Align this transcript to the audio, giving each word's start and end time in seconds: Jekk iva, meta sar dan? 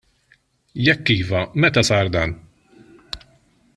Jekk 0.87 1.07
iva, 1.17 1.41
meta 1.61 1.83
sar 1.91 2.05
dan? 2.15 2.31